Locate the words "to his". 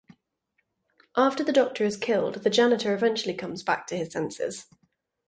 3.85-4.11